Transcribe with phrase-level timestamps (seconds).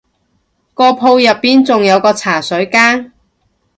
[0.73, 3.13] 個鋪入面仲有個茶水間